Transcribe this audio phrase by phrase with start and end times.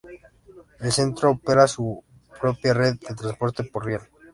[0.79, 2.03] El Centro opera su
[2.41, 4.01] propia red de transporte por riel.